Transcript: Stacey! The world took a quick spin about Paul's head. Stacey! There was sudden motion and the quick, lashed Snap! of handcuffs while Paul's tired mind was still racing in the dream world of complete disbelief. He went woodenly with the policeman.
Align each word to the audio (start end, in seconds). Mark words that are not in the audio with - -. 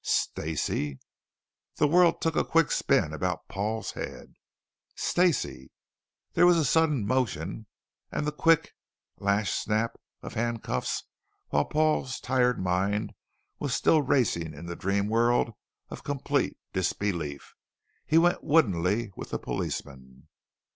Stacey! 0.03 0.97
The 1.75 1.87
world 1.87 2.21
took 2.21 2.35
a 2.35 2.43
quick 2.43 2.71
spin 2.71 3.13
about 3.13 3.47
Paul's 3.47 3.91
head. 3.91 4.33
Stacey! 4.95 5.69
There 6.33 6.47
was 6.47 6.67
sudden 6.67 7.05
motion 7.05 7.67
and 8.11 8.25
the 8.25 8.31
quick, 8.31 8.73
lashed 9.17 9.61
Snap! 9.61 9.97
of 10.23 10.33
handcuffs 10.33 11.03
while 11.49 11.65
Paul's 11.65 12.19
tired 12.19 12.59
mind 12.59 13.13
was 13.59 13.75
still 13.75 14.01
racing 14.01 14.55
in 14.55 14.65
the 14.65 14.75
dream 14.75 15.07
world 15.07 15.51
of 15.91 16.03
complete 16.03 16.57
disbelief. 16.73 17.53
He 18.07 18.17
went 18.17 18.43
woodenly 18.43 19.11
with 19.15 19.29
the 19.29 19.37
policeman. 19.37 20.29